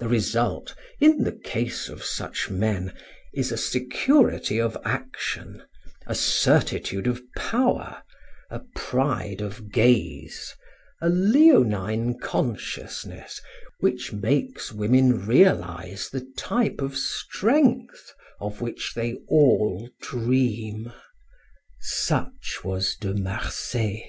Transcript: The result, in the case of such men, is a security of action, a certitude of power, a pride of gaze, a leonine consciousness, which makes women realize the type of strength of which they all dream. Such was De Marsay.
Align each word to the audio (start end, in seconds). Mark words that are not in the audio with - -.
The 0.00 0.08
result, 0.08 0.74
in 1.00 1.18
the 1.22 1.30
case 1.30 1.88
of 1.88 2.02
such 2.02 2.50
men, 2.50 2.92
is 3.32 3.52
a 3.52 3.56
security 3.56 4.60
of 4.60 4.76
action, 4.84 5.62
a 6.04 6.16
certitude 6.16 7.06
of 7.06 7.22
power, 7.36 8.02
a 8.50 8.58
pride 8.74 9.40
of 9.40 9.70
gaze, 9.70 10.52
a 11.00 11.08
leonine 11.08 12.18
consciousness, 12.18 13.40
which 13.78 14.12
makes 14.12 14.72
women 14.72 15.24
realize 15.24 16.10
the 16.10 16.26
type 16.36 16.80
of 16.80 16.96
strength 16.96 18.12
of 18.40 18.60
which 18.60 18.94
they 18.96 19.14
all 19.28 19.88
dream. 20.02 20.92
Such 21.78 22.62
was 22.64 22.96
De 22.96 23.14
Marsay. 23.14 24.02